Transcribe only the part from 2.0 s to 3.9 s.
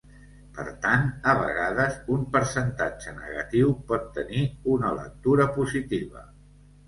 un percentatge negatiu